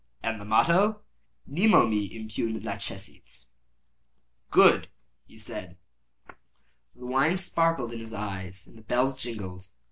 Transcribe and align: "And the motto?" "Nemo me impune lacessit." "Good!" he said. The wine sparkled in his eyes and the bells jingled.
"And 0.23 0.41
the 0.41 0.45
motto?" 0.45 1.01
"Nemo 1.45 1.85
me 1.85 2.05
impune 2.19 2.59
lacessit." 2.61 3.45
"Good!" 4.49 4.89
he 5.27 5.37
said. 5.37 5.77
The 6.95 7.05
wine 7.05 7.37
sparkled 7.37 7.93
in 7.93 7.99
his 7.99 8.11
eyes 8.11 8.65
and 8.65 8.75
the 8.75 8.81
bells 8.81 9.15
jingled. 9.15 9.67